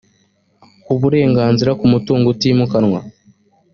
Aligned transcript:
uburenganzira 0.93 1.71
ku 1.79 1.85
mutungo 1.91 2.25
utimukanwa 2.33 2.99